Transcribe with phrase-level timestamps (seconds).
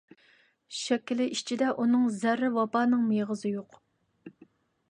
[0.77, 3.79] شاكىلى ئىچىدە ئۇنىڭ زەررە ۋاپانىڭ مېغىزى يوق.